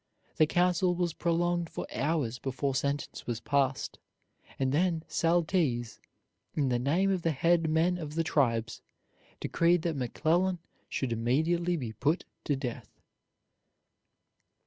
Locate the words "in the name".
6.55-7.11